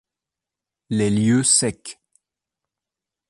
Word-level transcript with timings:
Les 0.89 1.11
lieux 1.11 1.43
secs. 1.43 1.99